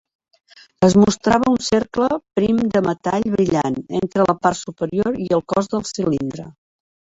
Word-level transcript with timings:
Es 0.85 0.95
mostrava 1.01 1.51
un 1.55 1.59
cercle 1.65 2.07
prim 2.39 2.63
de 2.77 2.81
metall 2.87 3.27
brillant 3.35 3.79
entre 4.01 4.27
la 4.33 4.37
part 4.47 4.61
superior 4.63 5.23
i 5.29 5.31
el 5.41 5.47
cos 5.57 5.73
del 5.77 5.89
cilindre. 5.95 6.51